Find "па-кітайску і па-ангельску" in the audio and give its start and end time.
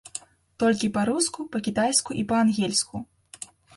1.55-2.95